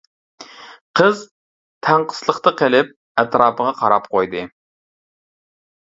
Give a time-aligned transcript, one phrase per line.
[0.99, 1.21] قىز
[1.89, 2.91] تەڭقىسلىقتا قېلىپ،
[3.25, 4.47] ئەتراپىغا قاراپ قويدى.